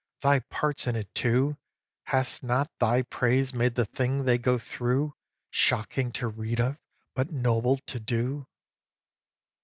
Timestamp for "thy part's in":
0.21-0.95